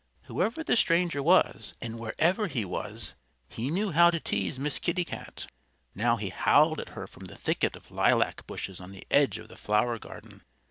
[0.23, 3.13] Whoever the stranger was, and wherever he was,
[3.47, 5.45] he knew how to tease Miss Kitty Cat.
[5.93, 9.47] Now he howled at her from the thicket of lilac bushes on the edge of
[9.47, 10.41] the flower garden.